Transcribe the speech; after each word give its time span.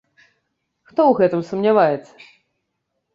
Хто 0.91 0.93
ў 1.07 1.13
гэтым 1.19 1.41
сумняваецца? 1.49 2.13